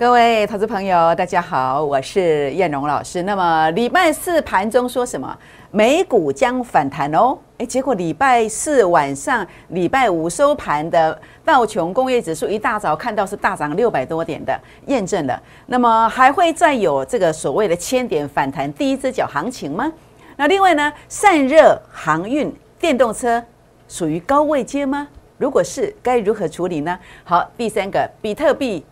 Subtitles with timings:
[0.00, 3.22] 各位投资朋友，大家好，我是燕荣老师。
[3.24, 5.38] 那么礼拜四盘中说什么？
[5.70, 7.36] 美股将反弹哦。
[7.58, 15.38] 诶，结果礼拜四晚上、礼拜五收盘的道琼工业指数一大早看到是大涨六百多点的，验证了。
[15.66, 19.92] 那么还会再有这个所谓的千点反弹第一只脚行情吗？
[20.34, 23.44] 那另外呢，散热、航运、电动车
[23.86, 25.06] 属于高位接吗？
[25.36, 26.98] 如果是，该如何处理呢？
[27.22, 28.82] 好，第三个，比特币。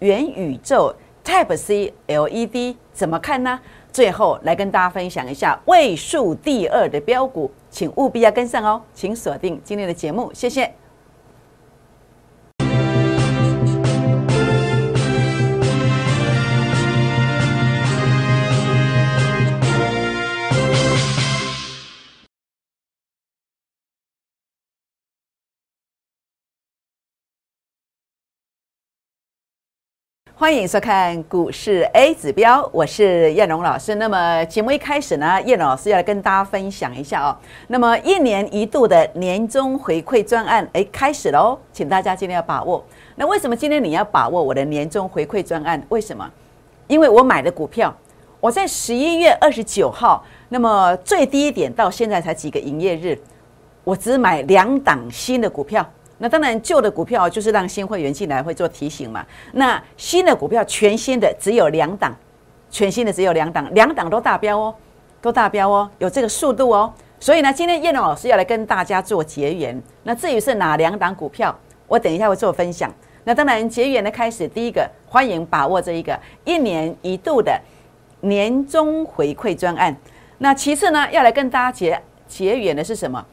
[0.00, 0.94] 元宇宙
[1.24, 3.60] Type C LED 怎么看呢？
[3.92, 10.72] 最后来跟大家分享一下位数第二的标股，请务必要跟上哦，请锁定今天的节目，谢谢。
[30.40, 33.96] 欢迎收看股市 A 指标，我是燕荣老师。
[33.96, 37.36] 那么节目一开始呢，燕老师要来跟大家分享一下哦。
[37.66, 42.84] 那么一年一度的年终回馈专案，哎，开始喽，请大家今天要把握。
[43.16, 45.84] 那为什么今天你要把握我的年终回馈专案？
[45.88, 46.30] 为什么？
[46.86, 47.92] 因为我买的股票，
[48.38, 53.18] 我在十一月二十九号，那么最低点到现在才几个营业日，
[53.82, 55.84] 我只买两档新的股票。
[56.18, 59.24] 那当然，旧的股票就是让新会员进来会做提醒嘛。
[59.52, 62.12] 那新的股票，全新的只有两档，
[62.70, 64.74] 全新的只有两档，两档都大标哦，
[65.20, 66.92] 都大标哦，有这个速度哦。
[67.20, 69.80] 所以呢，今天叶龙老师要来跟大家做结缘。
[70.02, 72.92] 那至于是哪两档股票，我等一下会做分享。
[73.22, 77.56] 那当然，结缘的开始，第一个欢迎把握这一个一年一度的
[78.22, 79.96] 年终回馈专案。
[80.38, 83.24] 那其次呢，要来跟大家结结缘的是什么？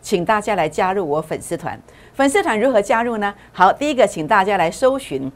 [0.00, 1.78] 请大家来加入我粉丝团。
[2.18, 3.32] 粉丝团如何加入呢？
[3.52, 5.30] 好，第一个，请大家来搜寻，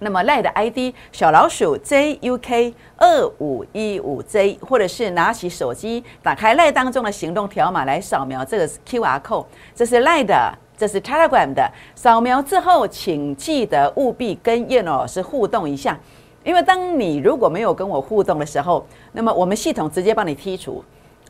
[0.00, 11.66] 那么赖的 ID 小老鼠 JUK 二五一五 J，或者是拿起手机，打开赖当中的行动条码来扫描这个 QR code，这是赖的，这是 Telegram 的。
[11.94, 15.98] 扫描之后，请记得务必跟叶老师互动一下，
[16.44, 20.84] 因为当你如果没有跟我互动的时候，那么我们系统直接帮你剔除。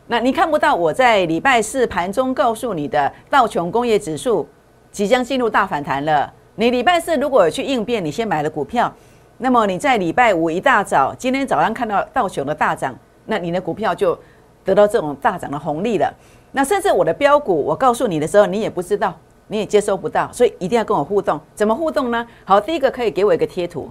[0.08, 4.44] 那你看不到我在礼拜四盘中告诉你的道琼工业指数。
[4.90, 6.32] 即将进入大反弹了。
[6.56, 8.92] 你礼拜四如果去应变，你先买了股票，
[9.38, 12.92] 那么你在礼拜五一大早，今天早上看到道琼的大涨，
[13.26, 14.18] 那你的股票就
[14.64, 16.12] 得到这种大涨的红利了。
[16.52, 19.16] 那甚至我的标股，我告诉你的时候，你也不知道，
[19.46, 21.38] 你也接收不到，所以一定要跟我互动。
[21.54, 22.26] 怎么互动呢？
[22.44, 23.90] 好，第一个可以给我一个贴图，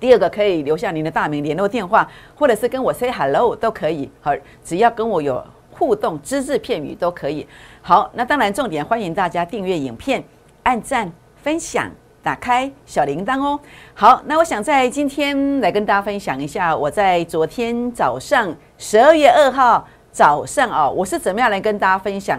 [0.00, 4.10] 第二个可以留下您的大名、联络电话，或者是跟我 say hello 都可以。
[4.20, 4.32] 好，
[4.64, 7.46] 只要跟我有互动，只字片语都可以。
[7.80, 10.22] 好，那当然重点欢迎大家订阅影片、
[10.62, 11.10] 按赞、
[11.42, 11.90] 分享、
[12.22, 13.58] 打开小铃铛哦。
[13.94, 22.38] 好，那我想在今天来跟大家分享一下，我在昨天早上十二月二号早上哦，我是怎么样来跟大家分享，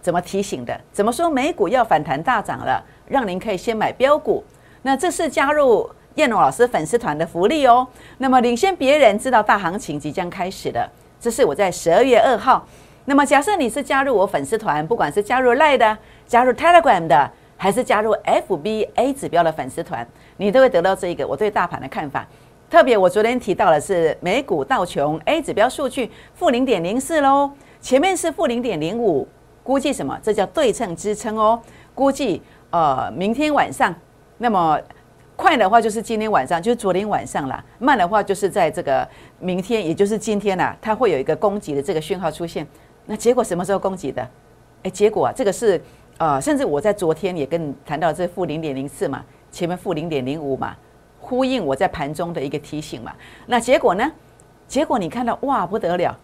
[0.00, 4.44] 怎么提醒的，怎么说美股要反弹大涨了，让您可以先买标股。
[4.82, 7.88] 那这是加入燕龙老师粉丝团的福利哦。
[8.18, 10.88] 那么领先别人知道大行情即将开始了，
[11.24, 12.62] 这是我在十二月二号。
[13.06, 15.96] 那么，假设你是加入我粉丝团，不管是加入 Line 的、
[16.26, 22.26] 加入 Telegram 的，还是加入 FBA 指标的粉丝团，你都会得到这一个我对大盘的看法。
[22.68, 29.26] 特别，我昨天提到的是美股道琼 A 指标数据负零点零四喽，前面是负零点零五，
[29.62, 30.18] 估计什么？
[30.22, 31.58] 这叫对称支撑哦。
[31.94, 33.94] 估计呃，明天晚上，
[34.36, 34.78] 那么
[35.36, 39.06] 快的话就是今天晚上，就是昨天晚上啦；慢的话就是在这个
[39.44, 42.66] 明天，也就是今天呐，它会有一个攻击的这个讯号出现。
[43.04, 44.26] 那结果什么时候攻击的？
[44.82, 45.78] 哎，结果啊，这个是
[46.16, 49.22] 呃，甚至我在昨天也跟你谈到这负零点零四嘛，
[49.52, 50.74] 前面负零点零五嘛，
[51.20, 53.12] 呼应我在盘中的一个提醒嘛。
[53.46, 54.10] 那结果呢？
[54.66, 56.18] 结果你看到哇不得了！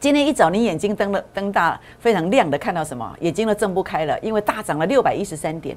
[0.00, 3.14] 今天一早你眼睛瞪了瞪大，非常亮的看到什么？
[3.20, 5.76] 眼睛都睁不开了，因为大涨了六百一十三点。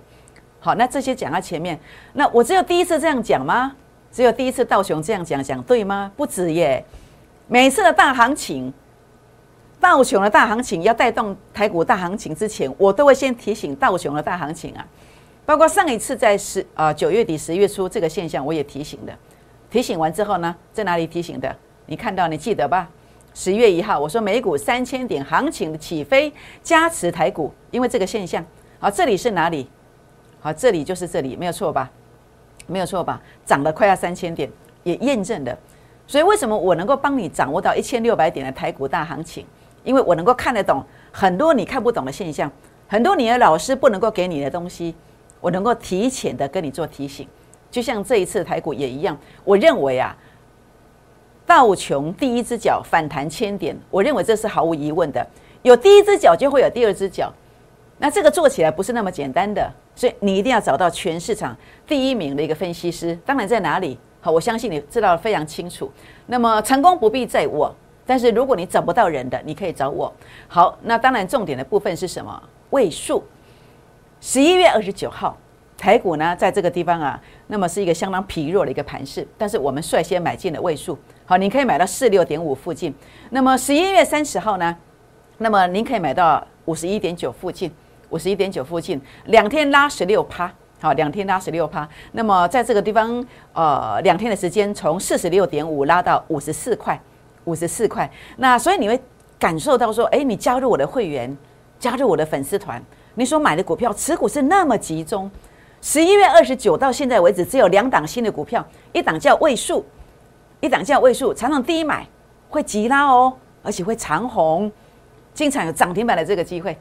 [0.61, 1.77] 好，那这些讲到前面，
[2.13, 3.75] 那我只有第一次这样讲吗？
[4.11, 6.11] 只有第一次道雄这样讲讲对吗？
[6.17, 6.83] 不止耶，
[7.47, 8.73] 每次的大行情。
[9.81, 14.85] 道琼的大行情要带动台股大行情之前，我都会先提醒道琼的大行情啊，
[15.45, 19.13] 包括上一次在十啊九月底十月初这个现象，我也提醒的。
[19.71, 21.55] 提醒完之后呢，在哪里提醒的？
[21.85, 22.89] 你看到你记得吧？
[23.33, 28.45] 十月一号我说美股三千点行情起飞加持台股，因为这个现象。
[28.79, 29.69] 好，这里是哪里？
[30.41, 31.89] 好，这里就是这里，没有错吧？
[32.69, 33.21] 没有错吧？
[33.45, 34.49] 涨了快要三千点，
[34.83, 35.57] 也验证的。
[36.07, 39.45] 所以为什么我能够帮你掌握到一千六百点的台股大行情？
[39.83, 42.51] 因为我能够看得懂很多你看不懂的现象，
[42.87, 44.95] 很多你的老师不能够给你的东西，
[45.39, 47.27] 我能够提前的跟你做提醒。
[47.71, 50.15] 就像这一次台股也一样，我认为啊，
[51.45, 55.25] 道琼第一只脚反弹千点，我认为这是毫无疑问的。
[55.61, 57.31] 有第一只脚就会有第二只脚，
[57.99, 61.55] 那这个做起来不是那么简单的，所以你一定要找到全市场
[61.85, 63.17] 第一名的一个分析师。
[63.25, 63.99] 当然在哪里？
[64.21, 65.91] 好，我相信你知道的非常清楚。
[66.27, 67.73] 那么成功不必在我，
[68.05, 70.11] 但是如果你找不到人的，你可以找我。
[70.47, 72.41] 好，那当然重点的部分是什么？
[72.71, 73.23] 位数。
[74.21, 75.37] 十一月二十九号。
[75.77, 77.17] 台股呢，在这个地方啊，
[77.47, 82.93] 那么是一个相当疲弱的一个盘势，但是我们率先买进了位数，好，你可以买到四六点五附近。
[83.29, 84.75] 那么十一月三十号呢，
[85.37, 87.71] 那么您可以买到五十一点九附近，
[88.09, 90.51] 五十一点九附近，两天拉十六趴，
[90.81, 91.87] 好，两天拉十六趴。
[92.13, 93.23] 那么在这个地方，
[93.53, 96.99] 呃，两天的时间从四十六点五拉到五十四块，
[97.45, 98.09] 五十四块。
[98.37, 98.99] 那所以你会
[99.37, 101.35] 感受到说，哎，你加入我的会员，
[101.79, 102.83] 加入我的粉丝团，
[103.15, 105.29] 你所买的股票持股是那么集中。
[105.81, 109.85] 十一月二十九到现在为止，只有两档新的股票，一档叫位数，
[110.59, 112.05] 一档叫位数，常常低买
[112.49, 113.31] 会急拉哦，
[113.63, 114.69] 而且会长红，
[115.33, 116.77] 经常有涨停板的这个机会，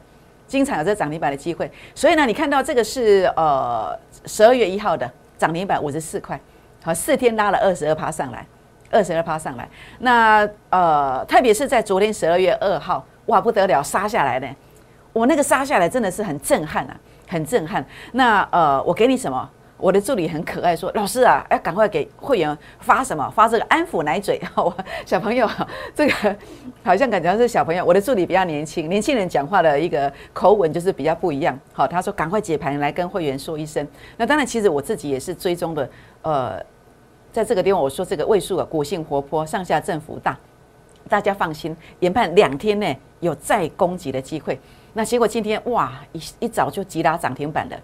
[0.49, 1.71] 经常有这涨停板的机会。
[1.95, 6.37] 所以呢，你看到这个是呃十二月一号的涨停板五十四块，
[6.83, 8.45] 好四天拉了二十二趴上来，
[8.91, 9.69] 二十二趴上来。
[9.99, 14.47] 那呃，特别是在昨天十二月二号，哇不得了，杀下来呢，
[15.13, 16.99] 我那个杀下来真的是很震撼啊。
[17.31, 17.85] 很震撼。
[18.13, 19.47] 那呃，我给你什么？
[19.79, 23.29] 我的助理很可爱，说：“老师啊，要赶快给会员发什么？
[23.31, 24.39] 发这个安抚奶嘴。
[25.05, 25.49] ”小朋友，
[25.95, 26.35] 这个
[26.83, 27.83] 好像感觉是小朋友。
[27.85, 31.57] 我的助理比较年轻，年轻人讲话的一个口吻就是比较不一样。
[31.71, 33.87] 好，他说：“赶快解盘来跟会员说一声。”
[34.17, 35.89] 那当然，其实我自己也是追踪的。
[36.23, 36.61] 呃，
[37.31, 40.37] 在这个地方我说这个位数啊，股性活泼，上下振幅大，
[41.07, 44.59] 大家放心，研判两天内有再攻击的机会。
[44.91, 47.79] 那结果今天哇，一一早就急拉涨停板的，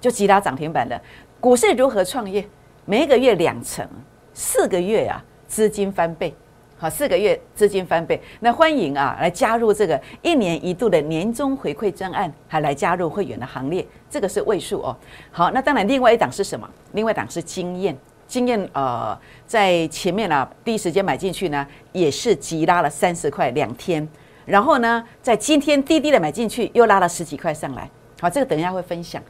[0.00, 1.00] 就急拉涨停板的。
[1.46, 2.44] 股市如何创业？
[2.86, 3.88] 每个月两成，
[4.34, 6.34] 四个月啊，资金翻倍。
[6.76, 8.20] 好，四个月资金翻倍。
[8.40, 13.86] 那欢迎啊，来加入这个一年一度的年终回馈专案，还来加入会员的行列。
[14.10, 14.96] 这个是位数哦。
[15.30, 16.68] 好，那当然另外一档是什么？
[16.94, 17.96] 另外一档是经验。
[18.26, 19.16] 经验呃，
[19.46, 24.08] 在前面啊，第一时间买进去呢，也是急拉了三十块两天。
[24.44, 27.88] 然后呢，在今天滴滴的买进去，又拉了十几块上来。
[28.20, 29.22] 好，这个等一下会分享。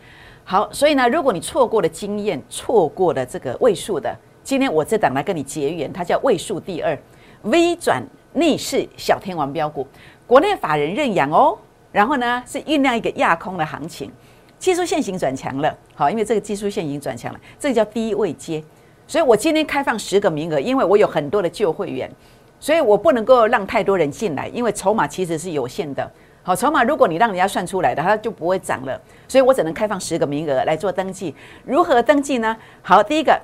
[0.49, 6.97] 好，所以呢，如果你错过了经验，错过了这个位数的，今天我这档来跟你结缘，它叫位数第二
[7.43, 8.01] V 转
[8.33, 9.85] 逆势小天王标股，
[10.25, 11.59] 国内法人认养哦。
[11.91, 14.09] 然后呢，是酝酿一个亚空的行情，
[14.57, 15.77] 技术线型转强了。
[15.97, 18.63] 好，因为这个技术线已经转强了，这个叫低位接。
[19.09, 22.09] 所以我今天开放十个名额，因为我有很多的旧会员。
[22.61, 26.09] 所以我不能够让太多人进来，因为筹码其实是有限的。
[26.47, 28.97] 好，筹码如果你让人家算出来的，它就不会涨了。
[29.27, 31.35] 所以我只能开放十个名额来做登记。
[31.65, 32.57] 如何登记呢？
[32.83, 33.37] 好，第一个，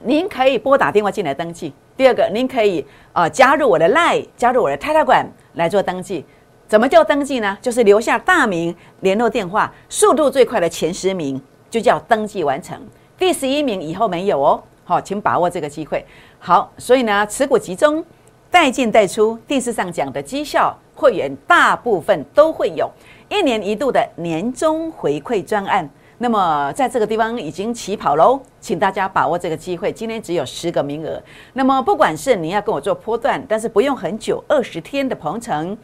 [0.00, 2.84] 您可以拨打电话进来登记；第二个，您可以
[3.14, 5.24] 啊加入我的 Line，加入我的 Telegram
[5.54, 6.26] 来做登记。
[6.68, 7.56] 怎么叫登记呢？
[7.62, 11.40] 就是留下大名、联络电话，速度最快的前十名
[11.70, 12.78] 就叫登记完成。
[13.16, 14.62] 第十一名以后没有哦。
[14.84, 16.04] 好，请把握这个机会。
[16.38, 18.04] 好，所以呢，持股集中。
[18.50, 22.90] 带进带出，电视上讲的绩效会员大部分都会有
[23.28, 25.88] 一年一度的年终回馈专案。
[26.18, 29.92] 那么在这个地方已经起跑喽，请大家把握这个机会。
[29.92, 31.22] 今天只有十个名额。
[31.52, 35.76] 那么不管是你要跟我做波段，但是不用很久，二十天的鹏程，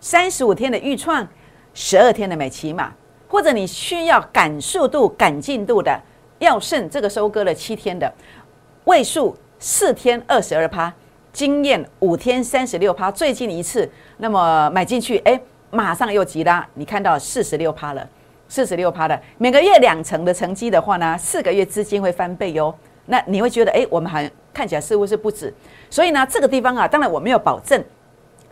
[0.00, 1.28] 三十五天的预创，
[1.74, 2.90] 十二天的美骑马，
[3.28, 6.00] 或者你需要赶速度、赶进度的，
[6.38, 8.10] 要胜这个收割了七天的
[8.84, 10.90] 位数，四天二十二趴。
[11.34, 15.38] 经验五天三十六趴，最近一次，那么买进去，哎，
[15.72, 18.08] 马上又急拉，你看到四十六趴了，
[18.48, 22.72] 四十六趴的每个月两成的成绩的话呢，四个月资金会翻倍哟。
[23.06, 25.52] 那你会觉得，哎，我们还看起来似乎是不止，
[25.90, 27.84] 所以呢，这个地方啊，当然我没有保证。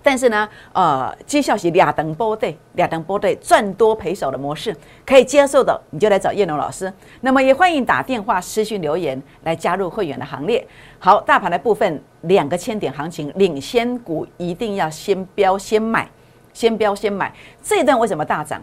[0.02, 6.92] 但是呢，呃，绩效是两等波对，两等波对赚多赔少的模式可以接受的，你就来找叶龙老师。
[7.20, 10.66] 那么也欢迎打电话、私讯留言来加入会员的行列。
[10.98, 16.08] 好，大盘的部分两个千点行情，领先股一定要先标先买，
[16.52, 17.32] 先标先买。
[17.62, 18.60] 这一段为什么大涨？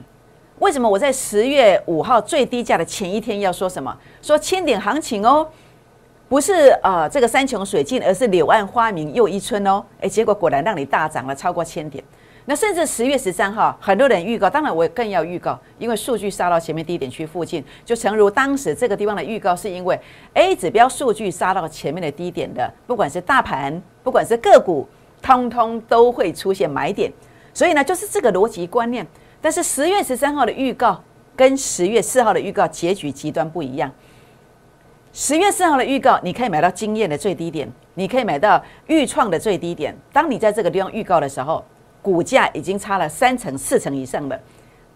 [0.60, 3.98] 为什么我在十月五号最低价的前一天要说什么？
[4.22, 5.48] 说千点行情哦。
[6.30, 9.84] 不是呃这个山穷水尽，而是柳暗花明又一村哦。
[10.00, 12.04] 哎，结果果然让你大涨了超过千点。
[12.46, 20.00] 那甚至十月十三号，很多人预告，当然我更要预告，因为数据杀到前面低点区附近，就诚如当时这个地方的预告，是因为
[20.36, 24.88] A 指标数据杀到前面的低点的，不管是大盘，不管是个股，
[25.24, 27.12] 通通都会出现买点。
[27.56, 29.06] 所以呢，就是这个逻辑观念。
[29.42, 31.04] 但是十月十三号的预告
[31.36, 33.92] 跟十月四号的预告结局极端不一样。
[35.12, 39.96] 十月四号的预告，你可以买到经验的最低点，你可以买到预创的最低点。
[40.14, 41.64] 当你在这个地方预告的时候，
[42.02, 44.40] 股价已经差了三成、四成以上了。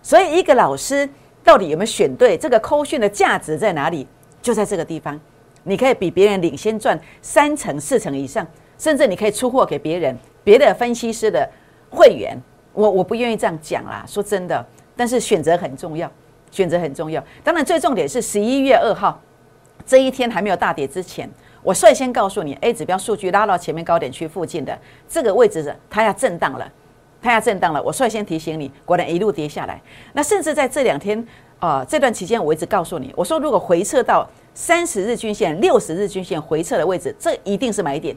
[0.04, 1.10] 所以，一个老师
[1.44, 2.38] 到底有没有选对？
[2.38, 4.08] 这个扣讯的价值在哪里？
[4.40, 5.20] 就在这个地方，
[5.64, 8.46] 你可以比别人领先赚三成、四成以上，
[8.78, 11.50] 甚至你可以出货给别人、别的分析师的
[11.90, 12.40] 会员。
[12.74, 14.64] 我我不愿意这样讲啦，说真的，
[14.96, 16.12] 但是选择很重要，
[16.52, 17.24] 选择很重要。
[17.44, 19.20] 当然，最重点是十一月二号。
[19.86, 21.30] 这一天还没有大跌之前，
[21.62, 26.72] 我率先告诉你，A 指标数据拉到前面高点区附近的这个位置，它要震荡了，
[27.22, 27.82] 它要震荡了。
[27.82, 29.82] 我率先提醒你，果然一路跌下来。
[30.14, 31.26] 那甚至在这两天
[31.60, 38.16] 啊，这段期间我一直告诉你，我说如果回撤到三十日均线、六十日均线回撤的位置，这一定是买点，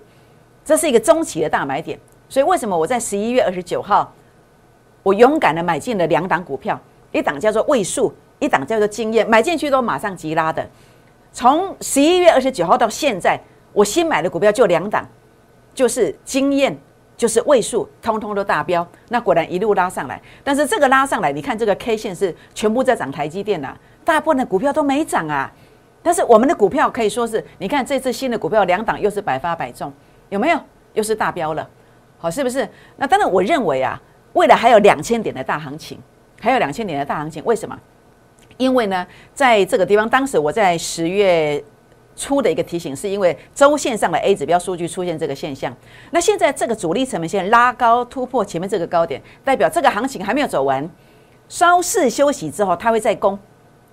[0.65, 1.99] 这是一个中期的大买点。
[2.29, 4.13] 所以为什么我在十一月二十九号，
[5.03, 6.79] 我勇敢的买进了两档股票，
[7.13, 10.69] 一档叫做位数，一档叫做经验，买进去都马上急拉的。
[11.37, 13.39] 从十一月二十九号到现在，
[13.75, 15.07] 我新买的股票就两档，
[15.75, 16.75] 就是经验，
[17.15, 18.89] 就是位数，通通都大标。
[19.11, 25.53] 那果然一路拉上来，但是这个拉上来，你看这个 K 线是全部在涨台积电呐，大部分的股票都没涨啊。
[26.03, 29.93] 但是我们的股票可以说是，你看这次新的股票两档又是百发百中，
[30.31, 30.59] 有没有？
[30.95, 31.69] 又是大标了，
[32.17, 32.67] 好，是不是？
[32.97, 34.01] 那当然，我认为啊，
[34.33, 35.99] 未来还有两千点的大行情，
[36.41, 37.79] 还有两千点的大行情，为什么？
[38.57, 41.63] 因为呢，在这个地方，当时我在十月
[42.15, 45.75] 初的一个提醒，是因为周线上的 A 指标数据出现这个现象。
[46.11, 50.89] 那现在这个主力成本线拉高突破前面这个高点，代表这个行情还没有走完，
[51.49, 53.39] 稍事休息之后，它会再攻，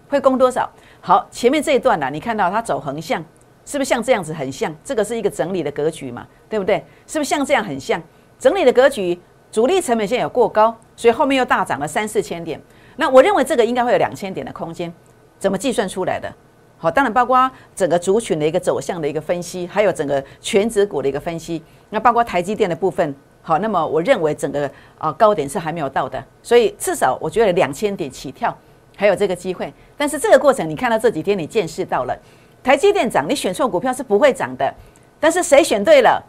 [0.07, 0.69] 会攻多少？
[1.01, 3.23] 好，前面这一段呢，你看到它走横向，
[3.65, 4.73] 是不是像这样子很像？
[4.85, 6.77] 这个是一个整理的格局嘛，对不对？
[7.05, 8.01] 是不是像这样很像
[8.39, 9.19] 整理的格局？
[9.51, 12.59] 主力成本线有过高，所以后面又大涨了三四千点。
[12.95, 14.93] 那我认为这个应该会有两千点的空间，
[15.39, 16.31] 怎么计算出来的？
[16.77, 21.63] 好，当然包括整个族群的一个走向的一个分析，还有整个全职股的一个分析。
[21.89, 28.53] 那包括台积电的部分，好，那么我认为整个啊高点是还没有到的，所以至少我觉得两千点起跳
[28.97, 29.73] 还有这个机会。
[29.95, 32.17] 但是这个过程你看到这几天你见识到了，
[32.61, 34.73] 台积电涨，你选错股票是不会涨的。
[35.21, 36.21] 但是谁选对了，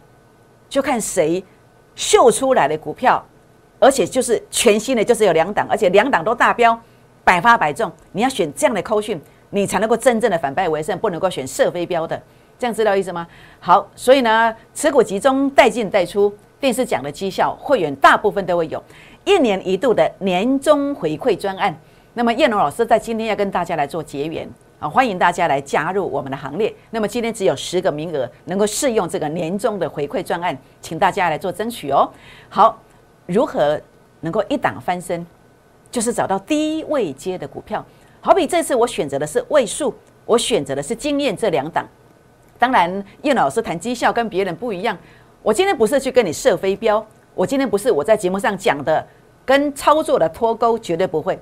[0.69, 1.43] 就看谁
[1.97, 3.25] 秀出来的股票。
[3.79, 6.79] 而且就是全新的，就是有两档，而且两档都大标，
[7.23, 7.91] 百发百中。
[8.13, 12.21] 你要选这样的扣讯，你才能够真正的反败为胜，不能够选射飞镖的。
[12.59, 13.27] 这样知道意思吗？
[13.61, 18.83] 好，所以呢，持股集中，带进带出，电视讲的绩效，会员大部分都会有
[19.25, 21.77] 一年一度的年终回馈专案。
[22.15, 26.73] 那么叶龙老师在今天要跟大家来做结缘啊，欢迎大家来加入我们的行列。
[26.91, 32.09] 那么今天只有十个名额能够试用这个年终的回馈专案，请大家来做争取哦。
[32.49, 32.81] 好。
[33.27, 33.81] 如何
[34.21, 35.27] 能够一档翻身？
[35.91, 37.85] 就是找到低位接的股票，
[38.21, 39.95] 好比这次我选择的是位数，
[40.27, 41.87] 我选择的是经验这两档。
[42.59, 44.99] 当然，叶老师谈绩效跟别人不一样。
[45.41, 49.07] 我今天不是去跟你射飞镖，我今天不是我在节目上讲的
[49.45, 51.39] 跟操作的脱钩，绝对不会。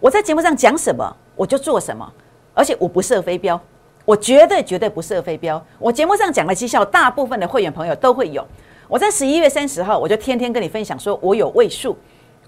[0.00, 2.10] 我在节目上讲什么，我就做什么，
[2.54, 3.60] 而且我不射飞镖，
[4.06, 5.62] 我绝对绝对不射飞镖。
[5.78, 8.42] 我节目上讲的绩效，大部分的会员朋友都会有。
[8.92, 11.96] 我在十一月三十号，我就天天跟你分享，说我有位数，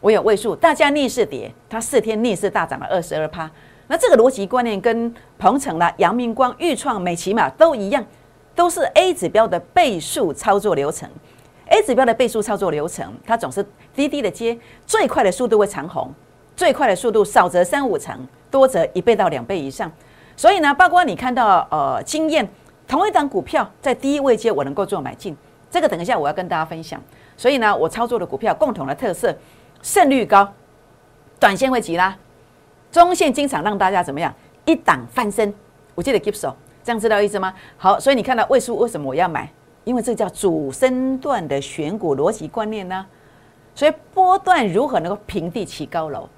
[0.02, 3.50] 我有位数，大家逆势跌，它四天逆势大涨了二十二趴。
[3.86, 8.04] 那这个逻辑观念跟鹏程啦、阳明光、豫创、美骑马都一样，
[8.54, 11.08] 都是 A 指标的倍数操作流程。
[11.68, 16.12] A 指标的倍数操作流程，它总是低低的接，最快的速度会长红，
[16.54, 18.14] 最快的速度少则三五成，
[18.50, 19.90] 多则一倍到两倍以上。
[20.36, 22.46] 所以呢，包括你看到呃经验，
[22.86, 25.34] 同一档股票在低位接，我能够做买进。
[25.74, 27.02] 这个等一下我要跟大家分享，
[27.36, 29.36] 所以呢，我操作的股票共同的特色，
[29.82, 30.48] 胜率高，
[31.40, 32.16] 短线会急拉，
[32.92, 34.32] 中线经常让大家怎么样
[34.66, 35.52] 一档翻身。
[35.96, 36.54] 我记得 keep 手，
[36.84, 37.52] 这样知道意思吗？
[37.76, 39.50] 好，所以你看到位数为什么我要买？
[39.82, 43.04] 因为这叫主升段的选股逻辑观念呢。
[43.74, 46.28] 所以波段如何能够平地起高楼，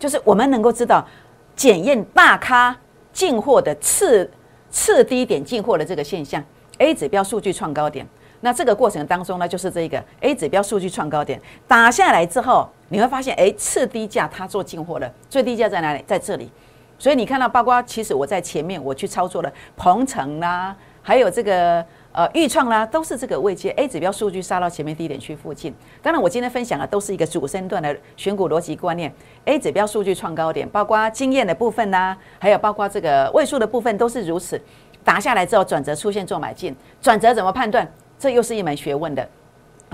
[0.00, 1.06] 就是我们能够知道
[1.54, 2.76] 检验大咖
[3.12, 4.28] 进货的次
[4.68, 6.42] 次低点进货的这个现象
[6.78, 8.04] ，A 指标数据创高点。
[8.44, 16.04] 那这个过程当中呢，就是这个 A 指标数据创高点打下来之后，你会发现，哎，次低价它做进货了，最低价在哪里？
[16.06, 16.52] 在这里。
[16.98, 21.82] 所以你看到，包括其实我在前面我去操作的鹏程啦，还有这个
[22.12, 25.74] 呃豫创啦，都是这个位阶 A 指标数据杀到前面低点区附近。
[26.02, 29.10] 当然，我今天分享的都是一个主升段的选股逻辑观念。
[29.46, 34.60] A 指标数据创高点，包括经验的部分呐，还有包括这个位数的部分，都是如此。
[35.02, 37.90] 打下来之后，转折出现做买进，转折怎么判断？
[38.24, 39.28] 这又是一门学问的。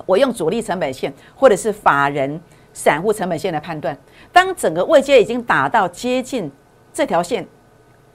[0.07, 2.41] 我用主力成本线或者是法人
[2.73, 3.99] 散户成本线来判断。
[4.33, 6.49] 当整个位阶已经打到接近
[6.93, 7.45] 这条线，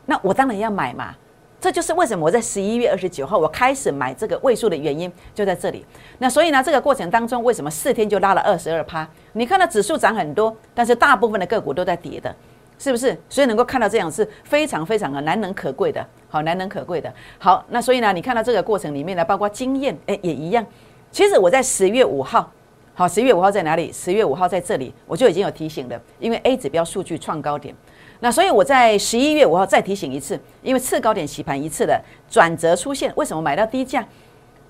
[0.06, 1.14] 那我当然要买嘛。
[1.60, 5.86] 这就是为什么我在十一月二十九号我开始买这个位数的原因，就在这里。
[6.20, 9.06] 那所以呢，这个过程当中，为什么四天就拉了二十二趴？
[9.34, 12.34] 你看到指数涨很多，但是大部分的个股都在跌的，
[12.78, 13.18] 是不是？
[13.30, 17.14] 所以能够看到这样是非常非常的难能可贵的，好难能可贵的。
[17.38, 20.66] 好，那所以呢，你看到这个过程里面呢，包括经验，哎，也一样。
[21.12, 22.52] 其实我在十月五号，
[22.94, 23.92] 好，十月五号在哪里？
[23.92, 27.74] 十月五号在这里，我就已经有提醒了，因为 A 指标数据创高点。
[28.20, 34.06] 那所以我在十一月五号再提醒一次，因为次高点洗盘一次的转折出现，为什么买到低价？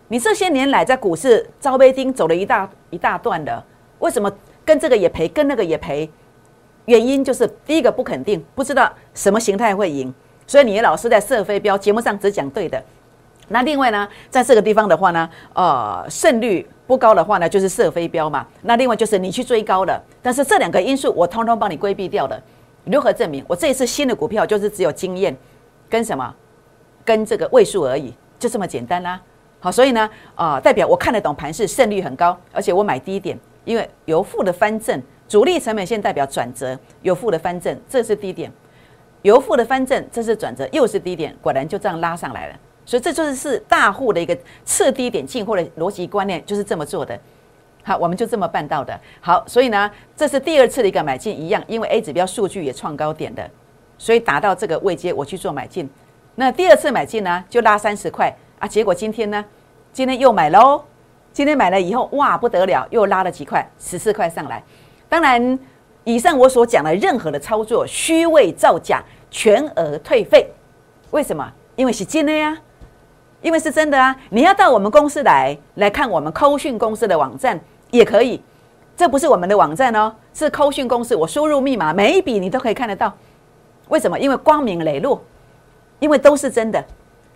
[0.07, 3.63] 你这些年来在股市招杯丁走了一大一大段的，
[4.00, 4.31] 为什么
[4.63, 6.07] 跟这个也赔，跟那个也赔？
[6.86, 10.13] 原因就是第一个不肯定，不知道什么形态会赢，
[10.48, 12.82] 所以你老师在射飞镖节目上只讲对的。
[13.48, 18.46] 那另外呢，在这个地方的话呢，呃，胜率不高的话呢，就是射飞镖嘛。
[18.63, 22.42] 那另外就是你去追高了，但是这两个因素我通通帮你规避掉了。
[22.86, 23.44] 如何证明？
[23.48, 25.36] 我这一次新的股票就是只有经验，
[25.89, 26.34] 跟什么，
[27.04, 29.20] 跟这个位数而已，就这么简单啦。
[29.60, 38.51] 好，所以呢，啊，代表我看得懂盘势，胜率很高，而且我买低点，因为由负的翻正，主力成本线代表转折，由负的翻正，这是低点，
[39.24, 42.55] 由负的翻正，这是转折，又是低点，果然就这样拉上来了。
[42.86, 47.20] 所以这就是是大户的一个次低点进货的逻辑观念，就是这么做的。
[47.84, 49.00] 好，我们就这么办到的。
[49.20, 53.50] 好，所以呢，这是第二次的一个买进，一样，因为 A 指标数据也创高点的，
[53.98, 55.89] 所以达到这个位阶，我去做买进。
[56.36, 59.44] 那第二次买进呢，就拉三十块啊，结果今天呢，
[59.91, 60.84] 今天又买喽。
[61.34, 64.63] 今天买了以后，哇，不得了，又拉了几块，十四块上来。
[65.15, 65.60] 当然，
[66.03, 70.45] 以上我所讲的任何的操作，虚伪造假，全额退费。
[71.12, 71.50] 为什么？
[71.77, 72.57] 因为是真的呀，
[73.41, 74.13] 因为是真的啊。
[74.29, 77.57] 你要到我们公司来来看我们扣讯公司的网站。
[77.91, 78.41] 也可以，
[78.98, 81.15] 这不是我们的网站哦，是扣讯公司。
[81.15, 83.13] 我输入密码，每一笔你都可以看得到。
[83.88, 84.19] 为什么？
[84.19, 85.24] 因为光明磊落，
[86.00, 86.84] 因为都是真的。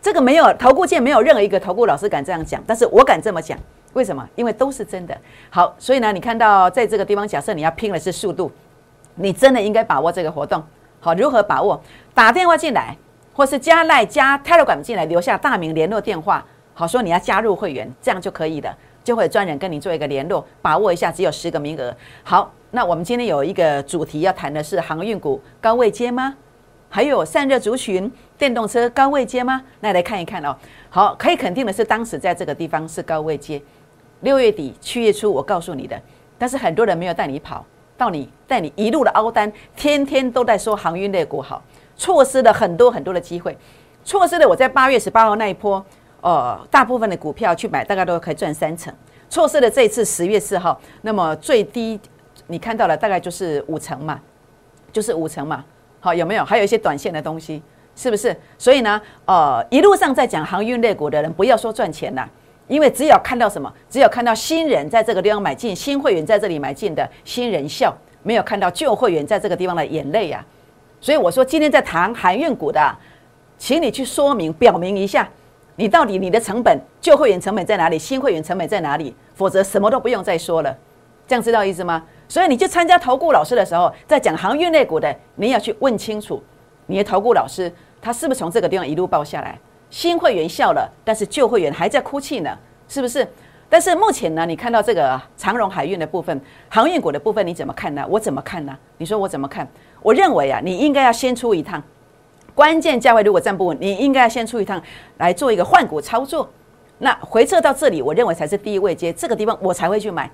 [0.01, 3.57] 这个没有投顾界没有任何一个投顾老师敢这样讲，但是我敢这么讲。
[3.93, 4.27] 为什么？
[4.35, 5.17] 因为都是真的。
[5.49, 8.51] 好，所以呢，你看到在这个地方，假设你要拼的是速度，
[9.15, 10.63] 你真的应该把握这个活动。
[10.99, 11.81] 好，如何把握？
[12.13, 12.95] 打电话进来，
[13.33, 18.75] 或是加赖加 Telegram 进来，留下大名、联络电话，好说你要加入会员，这样就可以的。
[19.01, 21.95] 就会专人跟你做一个联络，把握一下，只有十个名额。
[22.21, 26.35] 好，那我们今天有一个主题要谈的是航运股高位接吗？
[26.89, 29.63] 还有散热族群、电动车高位接吗？
[29.79, 30.55] 那来看一看哦。
[30.89, 33.59] 好，可以肯定的是，当时在这个地方是高位接。
[34.21, 35.99] 六月底、七月初，我告诉你的，
[36.37, 37.65] 但是很多人没有带你跑
[37.97, 41.61] 到你带你一路的凹单，天天都在说航运类股好，
[41.95, 43.57] 错失了很多很多的机会，
[44.03, 45.83] 错失了我在八月十八号那一波。
[46.21, 48.93] 呃，大部分的股票去买，大概都可以赚三成。
[49.29, 51.97] 错失了这一次十月四号，那么最低
[52.47, 54.19] 你看到了大概就是五成嘛，
[54.91, 55.63] 就是五成嘛。
[56.01, 56.43] 好，有没有？
[56.43, 57.63] 还有一些短线的东西，
[57.95, 58.35] 是不是？
[58.57, 62.29] 所以呢，呃，一路上在讲航运类股的人，不要说赚钱了，
[62.69, 70.45] 因为只有看到什么，只有看到新人在这个地方买进，新会员在这里买进的新人笑，没有看到旧会员在这个地方的眼泪呀。
[71.01, 72.95] 所以我说，今天在谈航运股的，
[73.57, 75.27] 请你去说明、表明一下。
[75.77, 77.97] 你到底你的成本旧会员成本在哪里？
[77.97, 79.15] 新会员成本在哪里？
[79.33, 80.77] 否则什么都不用再说了，
[81.25, 82.03] 这样知道意思吗？
[82.27, 86.43] 所以你去参加投顾老师的时候，在讲航运类股的，你要去问清楚，
[86.85, 89.57] 你的投顾老师他是不是从这个地方一路报下来？
[89.89, 93.27] 新会员笑了，但是旧会员还在哭泣呢，是不是？
[93.71, 98.03] 但是目前呢，你看到这个长荣海运的部分，航运股的部分，你怎么看呢？
[98.09, 98.75] 我怎么看呢？
[98.97, 99.67] 你说我怎么看？
[100.01, 101.81] 我认为啊，你应该要先出一趟。
[102.55, 104.81] 关键价位如果站不稳，你应该要先出一趟
[105.17, 106.49] 来做一个换股操作。
[106.97, 110.29] 那回撤到这里，我认为才是第一位接，这个地方我才会去买，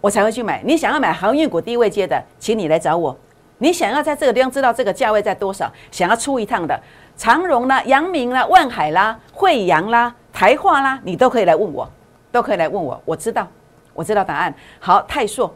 [0.00, 0.62] 我才会去买。
[0.64, 3.16] 你想要买航运股第一位接的，请你来找我。
[3.58, 6.78] 你想要在这个地方知道这个价位在多少，想要出一趟的
[7.16, 11.90] 长荣啦、阳明啦、万海啦、惠阳啦、台化啦，你都可以来问我，
[12.30, 13.00] 都可以来问我。
[13.04, 13.48] 我知道，
[13.94, 14.54] 我知道答案。
[14.78, 15.52] 好，泰硕。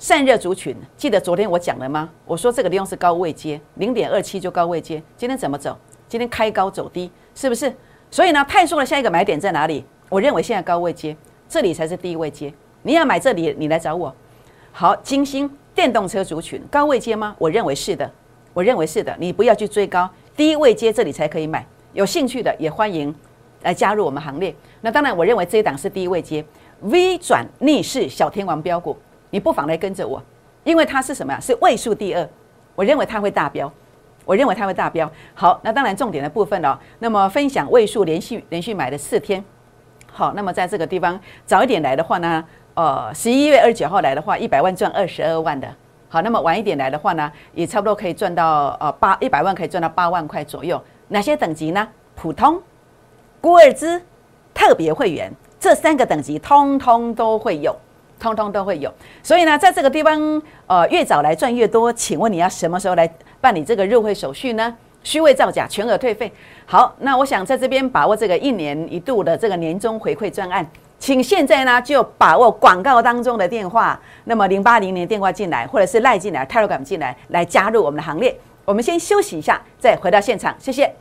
[0.00, 2.08] 散热族群，记得昨天我讲了吗？
[2.24, 5.02] 我说这个地方是高位接，零点二七就高位接。
[5.16, 5.76] 今天怎么走？
[6.06, 7.74] 今天开高走低，是不是？
[8.08, 9.84] 所以呢，泰硕的下一个买点在哪里？
[10.08, 11.16] 我认为现在高位接，
[11.48, 12.54] 这里才是低位接。
[12.82, 14.14] 你要买这里，你来找我。
[14.70, 17.34] 好，金星电动车族群高位接吗？
[17.36, 18.08] 我认为是的，
[18.54, 19.16] 我认为是的。
[19.18, 21.66] 你不要去追高，低位接这里才可以买。
[21.94, 23.12] 有兴趣的也欢迎
[23.62, 24.54] 来加入我们行列。
[24.80, 26.44] 那当然，我认为这一档是低位接
[26.82, 28.96] ，V 转逆势小天王标股。
[29.30, 30.22] 你不妨来跟着我，
[30.62, 31.40] 因为它是什么呀？
[31.40, 32.28] 是位数第二，
[32.76, 33.70] 我认为它会大标，
[34.24, 35.10] 我认为它会大标。
[35.34, 36.78] 好，那当然重点的部分哦。
[37.00, 39.44] 那么分享位数连续连续买了四天，
[40.06, 45.68] 好，那么在这个地方早一点来的话呢，呃，十一月二十九号来的话，一百万赚二十二万的。
[46.08, 50.82] 好，那么晚一点来的话呢，也差不多可以赚到呃八一百万可以赚到八万块左右。
[51.08, 51.86] 哪些等级呢？
[52.14, 52.60] 普通、
[53.40, 54.00] 孤儿资、
[54.52, 57.76] 特别会员这三个等级，通通都会有，
[58.18, 58.92] 通通都会有。
[59.22, 61.92] 所以呢，在这个地方，呃，越早来赚越多。
[61.92, 63.08] 请问你要什么时候来
[63.40, 64.76] 办理这个入会手续呢？
[65.04, 66.30] 虚伪造假，全额退费。
[66.66, 70.68] 好，那我想在这边把握这个一年一度的这个年终回馈专案，
[70.98, 78.36] 请现在呢就把握广告当中的电话，那么零八零零电话进来，或者是赖进来、Telegram 进来，来加入我们的行列。
[78.64, 80.92] 我们先休息一下，再回到现场，谢谢。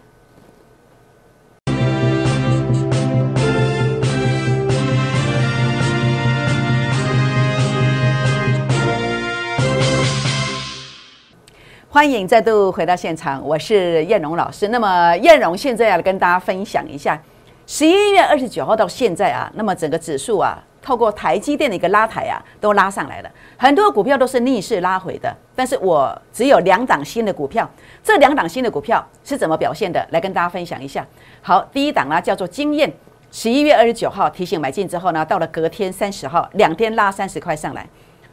[11.90, 14.68] 欢迎再度回到现场，我是燕荣老师。
[14.68, 17.20] 那么燕荣现在要跟大家分享一下，
[17.70, 23.30] 十一月二十九号到现在啊，那么整个指数啊，透过台积电的一个拉抬啊，都拉上来了。
[23.58, 27.70] 很多股票都是逆势拉回的，但是我只有两档新的股票，
[28.02, 30.08] 这两档新的股票是怎么表现的？
[30.12, 31.06] 来跟大家分享一下。
[31.42, 32.90] 好，第一档呢叫做经验，
[33.34, 37.86] 十一月二十九号提醒买进之后呢，到了隔天三十号，两天拉三十块上来。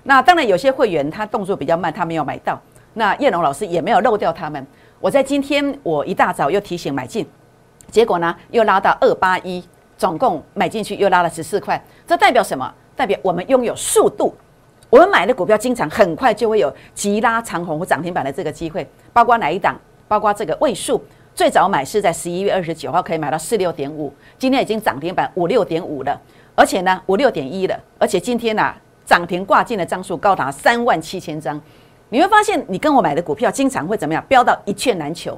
[0.04, 2.56] 那当然有些会员他动作比较慢，他没有买到。
[2.92, 4.64] 那叶龙老师也没有漏掉他们。
[5.00, 7.26] 我在今天我一大早又提醒买进，
[7.90, 9.62] 结果呢又拉到二八一，
[9.96, 11.82] 总共买进去又拉了十四块。
[12.06, 12.72] 这代表什么？
[12.96, 14.34] 代表我们拥有速度。
[14.90, 18.88] 我们买的股票经常很快就会有急拉长红或涨停板的这个机会。
[19.12, 19.76] 包括哪一档？
[20.06, 21.02] 包括这个位数，
[21.34, 26.20] 最早买是在十一月二十九号可以买到四六点五，今天已经涨停板五六点五了，
[26.54, 28.72] 而且呢五六点一了，而且今天呢
[29.06, 31.60] 涨停挂进的张数高达三万七千张。
[32.10, 34.22] 你会发现，你跟我买的股票经常会怎么样？
[34.28, 35.36] 飙到一券难求，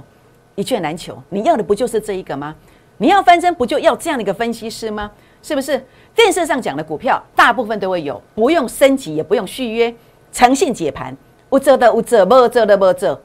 [0.57, 1.17] 一券难求。
[1.29, 2.55] 你要的不就是这一个吗？
[2.99, 5.11] 你要翻身，不就要这样的一个分析师吗？
[5.43, 5.81] 是不是？
[6.15, 9.95] 电视上讲的股票，大部分都会有，不用升级，也不用续约，
[10.33, 11.17] 诚信解盘，
[11.51, 13.21] 无遮的无遮，无遮的无遮。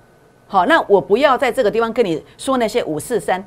[0.46, 3.44] 好，那我不要在这个地方跟你说那些五四三，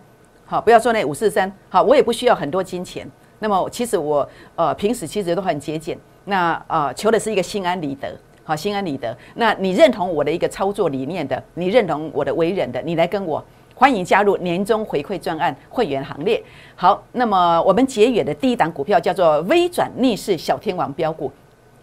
[0.47, 3.07] 好，不要说那五四三，好，我也不需要很多金钱。
[3.39, 8.09] 那么，其实我呃平时其实都很节俭，那啊求的是一个心安理得。
[8.43, 9.17] 好，心安理得。
[9.35, 13.45] 那你认同我的一个操作理念的，你认同我的为人的，你来跟我，
[13.75, 16.43] 欢迎加入年终回馈专案会员行列。
[16.77, 21.31] 好，那么我们结缘的第一档股票叫做微转逆势小天王标股。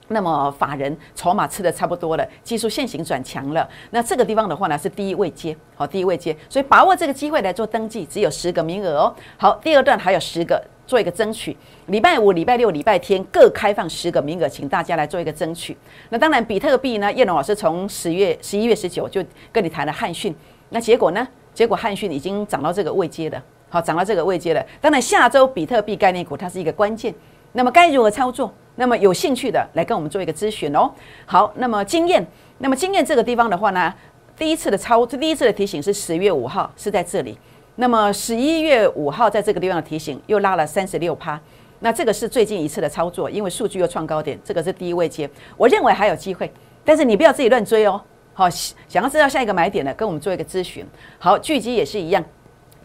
[0.08, 3.68] 那么法人筹码吃的差不多了，技术线型转强了。
[3.92, 9.16] 那这个地方的话呢，是第一位接，好，第一位接，所以把握这个机会来做登记，只有十个名额哦。
[9.38, 10.62] 好，第二段还有十个。
[10.88, 15.78] 做一个争取，礼拜五、礼拜六、礼拜天各开放十个名额，请大家来做一个争取。
[16.10, 17.10] 那当然，比特币呢？
[17.14, 19.24] 叶龙老师从十月、十一月十九就
[19.54, 20.36] 跟你谈了汉讯，
[20.72, 21.26] 那结果呢？
[21.62, 24.66] 结果汉讯已经涨到这个位阶了，好，涨到这个位阶了。
[24.82, 27.14] 当然，下周比特币概念股它是一个关键，
[27.52, 28.52] 那么该如何操作？
[28.78, 30.92] 那么有兴趣的来跟我们做一个咨询哦。
[31.28, 32.26] 好，那么经验，
[32.58, 33.94] 那么经验这个地方的话呢，
[34.36, 37.38] 第一次的操，第一次的提醒是十月五号，是在这里。
[37.76, 41.40] 那么十一月五号在这个地方的提醒又拉了三十六趴，
[41.82, 46.52] 那这个是最近一次的操作，因为数据又创高点，这个是第一位接，我认为还有机会，
[46.84, 48.02] 但是你不要自己乱追哦。
[48.34, 50.86] 好，想要知道下一个买点的，跟我们做一个咨询。
[51.20, 52.24] 好，聚集也是一样，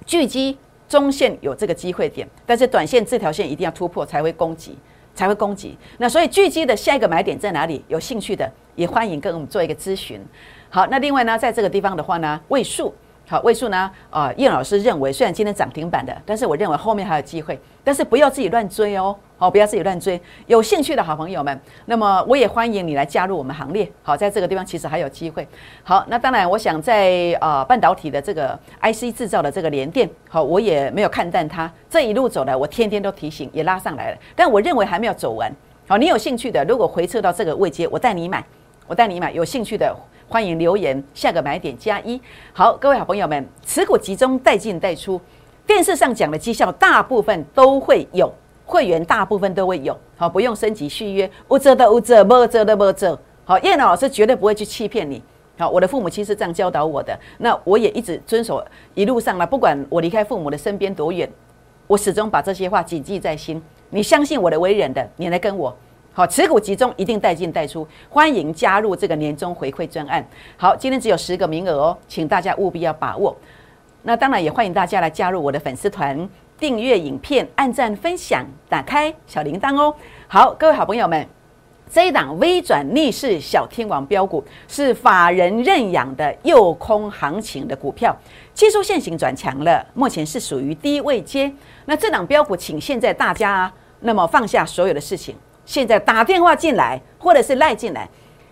[0.05, 4.77] 聚集中线有这个机会点，但是短线这条线一定要突破才会攻击，
[5.15, 5.77] 才会攻击。
[5.99, 7.85] 那所以聚集的下一个买点在哪里？
[7.89, 10.21] 有兴趣的也欢迎跟我们做一个咨询。
[10.69, 12.93] 好，那另外呢，在这个地方的话呢，位数。
[13.29, 13.91] 好，位数呢？
[14.09, 19.17] 啊，叶老师认为，虽然今天涨停板的，但是我认为后面还有机会，但是不要自己乱追哦。
[19.37, 20.19] 好，不要自己乱追。
[20.47, 23.91] 有兴趣的好朋友们，那么我也欢迎你来加入我们行列。
[24.01, 25.47] 好，在这个地方其实还有机会。
[25.83, 31.69] 好，那当然，我想在啊半导体的这个 IC 制造的这个联电，好，我也没有看淡它。
[31.91, 34.19] 这一路走来，我天天都提醒，也拉上来了。
[34.37, 35.53] 但我认为还没有走完。
[35.89, 38.45] 好，你有兴趣的，如果回撤到这个位阶，我带你买，
[38.87, 39.33] 我带你买。
[39.33, 39.93] 有兴趣的。
[40.29, 42.21] 欢迎留言，下个买点加一。
[42.53, 45.21] 好，各位好朋友们，持股集中，带进带出。
[45.65, 48.33] 电视上讲的绩效，大部分都会有
[48.65, 49.97] 会员，大部分都会有。
[50.17, 53.17] 好，不用升级续约，无遮的无遮，无遮的无遮。
[53.45, 55.23] 好，叶老师绝对不会去欺骗你。
[55.59, 58.65] 好，我的父母亲是这样教导我的，那我也一直遵守。
[58.95, 61.31] 一路上呢，不管我离开父母的身边多远，
[61.87, 63.63] 我始终把这些话谨记在心。
[63.91, 65.75] 你相信我的为人的，你来跟我。
[66.17, 70.27] 好，持股集中，一定带进带出，欢迎加入这个年终回馈专案。
[70.57, 73.37] 好，今天只有十个名额哦，请大家务必要把握。
[74.01, 76.27] 那当然也欢迎大家来加入我的粉丝团，
[76.59, 79.95] 订阅影片，按赞分享，打开小铃铛哦。
[80.27, 81.29] 好，各位好朋友们，
[81.93, 88.17] 这一档微转逆势小天王标股是法人认养的诱空行情的股票，
[88.55, 91.53] 技术线型转强了，目前是属于低位接。
[91.85, 95.37] 那这档标股，请现在大家那么放下所有的事情。
[95.67, 98.09] 现在打电话进来，或者是赖进来，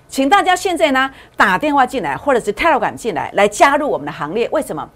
[0.09, 4.47] 请大家现在呢打电话进来，或者是 tele 感进来，来加入我们的行列。
[4.51, 4.87] 为什么？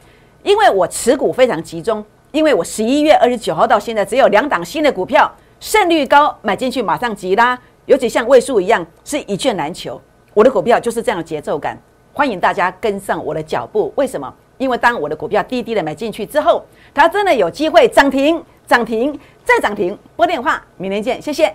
[0.42, 10.00] 因为我持股非常集中，因为我十一月二十九号到现在只有两档新的股票，胜率高，买进去马上急拉，尤其像位数一样是一券难求。
[10.34, 11.76] 我的股票就是这样的节奏感，
[12.12, 13.92] 欢迎大家跟上我的脚步。
[13.96, 14.32] 为什么？
[14.58, 19.96] 因为当我的股票低低的买进去之后，它真的有机会涨停、涨停再涨停。
[20.16, 21.54] 拨电话，明天见，谢谢。